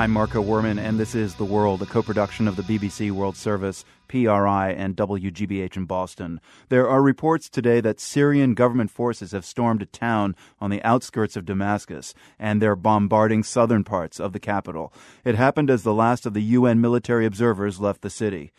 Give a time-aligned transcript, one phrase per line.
[0.00, 3.36] I'm Marco Werman, and this is The World, a co production of the BBC World
[3.36, 6.40] Service, PRI, and WGBH in Boston.
[6.70, 11.36] There are reports today that Syrian government forces have stormed a town on the outskirts
[11.36, 14.90] of Damascus, and they're bombarding southern parts of the capital.
[15.22, 18.52] It happened as the last of the UN military observers left the city.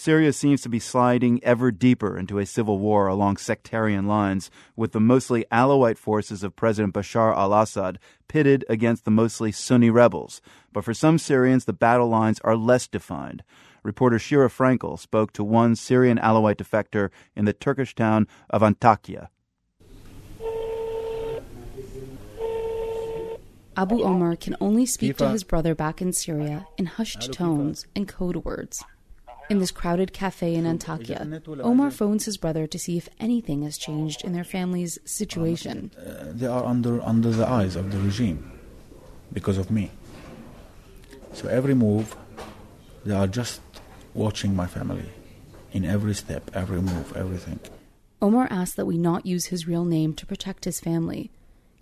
[0.00, 4.92] Syria seems to be sliding ever deeper into a civil war along sectarian lines, with
[4.92, 7.98] the mostly Alawite forces of President Bashar al Assad
[8.28, 10.40] pitted against the mostly Sunni rebels.
[10.72, 13.42] But for some Syrians, the battle lines are less defined.
[13.82, 19.30] Reporter Sheera Frenkel spoke to one Syrian Alawite defector in the Turkish town of Antakya.
[23.76, 28.06] Abu Omar can only speak to his brother back in Syria in hushed tones and
[28.06, 28.84] code words.
[29.50, 33.78] In this crowded cafe in Antakya, Omar phones his brother to see if anything has
[33.78, 35.90] changed in their family's situation.
[35.98, 38.52] Uh, they are under under the eyes of the regime
[39.32, 39.90] because of me.
[41.32, 42.14] So every move,
[43.04, 43.60] they are just
[44.12, 45.08] watching my family
[45.72, 47.60] in every step, every move, everything.
[48.20, 51.30] Omar asks that we not use his real name to protect his family.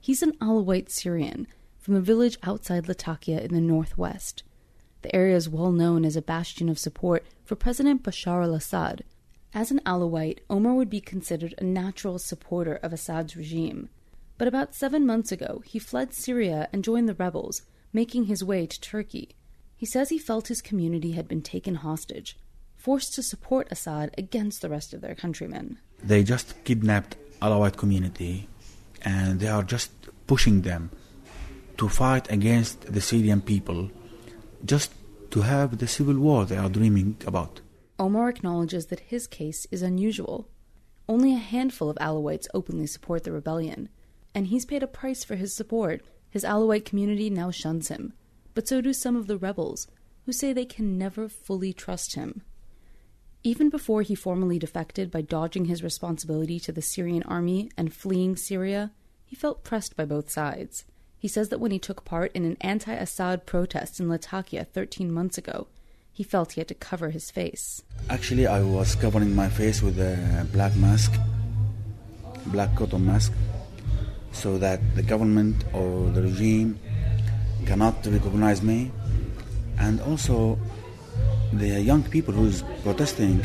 [0.01, 1.47] He's an Alawite Syrian
[1.81, 4.43] from a village outside Latakia in the northwest.
[5.03, 9.05] The area is well known as a bastion of support for President Bashar al Assad.
[9.55, 13.89] As an Alawite, Omar would be considered a natural supporter of Assad's regime.
[14.39, 18.67] But about seven months ago, he fled Syria and joined the rebels, making his way
[18.67, 19.31] to Turkey.
[19.77, 22.37] He says he felt his community had been taken hostage,
[22.77, 25.79] forced to support Assad against the rest of their countrymen.
[26.03, 28.49] They just kidnapped Alawite community
[29.03, 29.91] and they are just
[30.27, 30.91] pushing them
[31.79, 33.91] to fight against the Syrian people
[34.65, 34.93] just
[35.31, 37.61] to have the civil war they are dreaming about.
[37.99, 40.49] Omar acknowledges that his case is unusual.
[41.09, 43.89] Only a handful of Alawites openly support the rebellion,
[44.35, 46.03] and he's paid a price for his support.
[46.29, 48.13] His Alawite community now shuns him,
[48.55, 49.87] but so do some of the rebels,
[50.27, 52.43] who say they can never fully trust him.
[53.43, 58.37] Even before he formally defected by dodging his responsibility to the Syrian army and fleeing
[58.37, 58.91] Syria,
[59.25, 60.85] he felt pressed by both sides.
[61.19, 65.11] He says that when he took part in an anti Assad protest in Latakia 13
[65.11, 65.67] months ago,
[66.13, 67.83] he felt he had to cover his face.
[68.09, 71.13] Actually, I was covering my face with a black mask,
[72.47, 73.33] black cotton mask,
[74.33, 76.79] so that the government or the regime
[77.67, 78.93] cannot recognize me.
[79.79, 80.59] And also,
[81.53, 83.45] the young people who's protesting,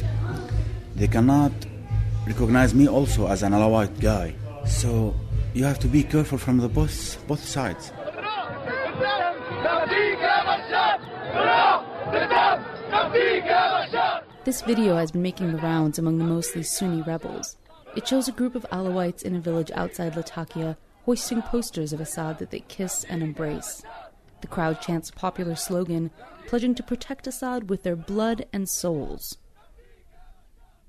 [0.95, 1.51] they cannot
[2.27, 4.33] recognize me also as an Alawite guy.
[4.65, 5.15] So
[5.53, 7.91] you have to be careful from the both, both sides.
[14.43, 17.57] This video has been making the rounds among the mostly Sunni rebels.
[17.95, 22.39] It shows a group of Alawites in a village outside Latakia hoisting posters of Assad
[22.39, 23.83] that they kiss and embrace.
[24.41, 26.11] The crowd chants a popular slogan,
[26.47, 29.37] pledging to protect Assad with their blood and souls.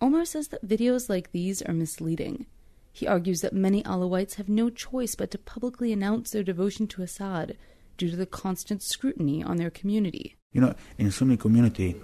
[0.00, 2.46] Omar says that videos like these are misleading.
[2.92, 7.02] He argues that many Alawites have no choice but to publicly announce their devotion to
[7.02, 7.56] Assad
[7.96, 10.36] due to the constant scrutiny on their community.
[10.52, 11.96] You know, in Sunni community,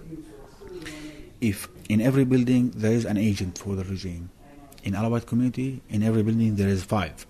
[1.39, 4.31] if in every building there is an agent for the regime,
[4.83, 7.25] in Alawite community, in every building there is five.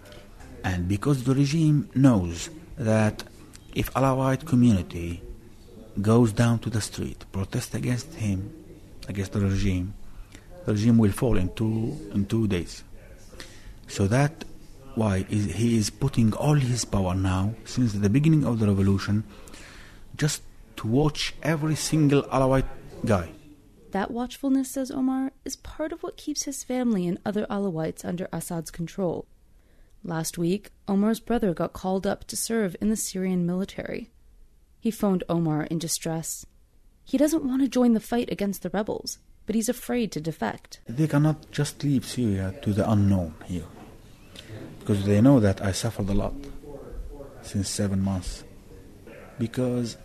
[0.64, 3.24] And because the regime knows that
[3.76, 5.22] if Alawite community
[6.02, 8.54] goes down to the street, protest against him,
[9.08, 9.94] against the regime,
[10.66, 12.84] the regime will fall in two, in two days.
[13.90, 14.46] So that
[14.96, 19.24] why is, he is putting all his power now, since the beginning of the revolution,
[20.16, 20.42] just
[20.78, 22.68] to watch every single Alawite
[23.06, 23.32] guy.
[23.92, 28.28] That watchfulness, says Omar, is part of what keeps his family and other Alawites under
[28.32, 29.26] Assad's control.
[30.04, 34.12] Last week, Omar's brother got called up to serve in the Syrian military.
[34.80, 36.46] He phoned Omar in distress.
[37.04, 40.80] He doesn't want to join the fight against the rebels, but he's afraid to defect.
[40.88, 43.66] They cannot just leave Syria to the unknown here
[44.90, 46.34] because they know that I suffered a lot
[47.44, 48.44] since seven months.
[49.38, 49.98] Because,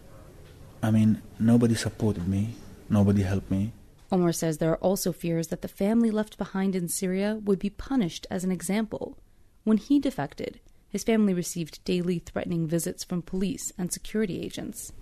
[0.82, 2.50] I mean, nobody supported me,
[2.90, 3.72] nobody helped me.
[4.12, 7.70] Omar says there are also fears that the family left behind in Syria would be
[7.70, 9.16] punished as an example.
[9.62, 10.60] When he defected,
[10.90, 14.92] his family received daily threatening visits from police and security agents.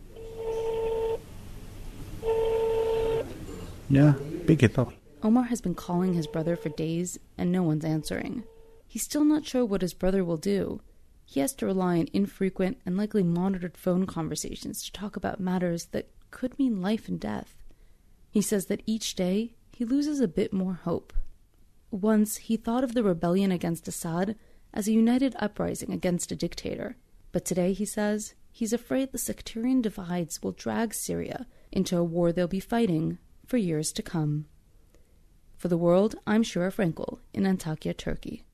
[3.91, 4.15] Yeah,
[4.47, 4.93] pick it up.
[5.25, 8.45] Omar has been calling his brother for days and no one's answering.
[8.93, 10.83] He's still not sure what his brother will do.
[11.25, 15.87] He has to rely on infrequent and likely monitored phone conversations to talk about matters
[15.93, 17.55] that could mean life and death.
[18.31, 21.15] He says that each day he loses a bit more hope.
[21.91, 24.37] Once he thought of the rebellion against Assad
[24.75, 26.99] as a united uprising against a dictator,
[27.33, 32.31] but today, he says, he's afraid the sectarian divides will drag Syria into a war
[32.31, 33.17] they'll be fighting
[33.47, 34.45] for years to come.
[35.57, 38.45] For the world, I'm Sheera Frenkel in Antakya, Turkey.